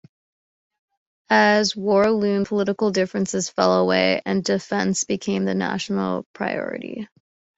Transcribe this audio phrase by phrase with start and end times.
[1.29, 7.07] As war loomed, political differences fell away and defense became the national priority.